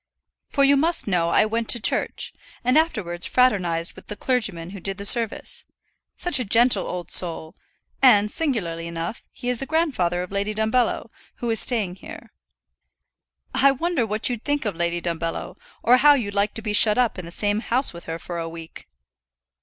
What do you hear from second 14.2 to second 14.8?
you'd think of